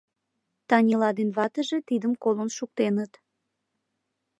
Танила 0.67 1.09
ден 1.17 1.29
ватыже 1.37 1.77
тидым 1.89 2.13
колын 2.23 2.49
шуктеныт. 2.57 3.11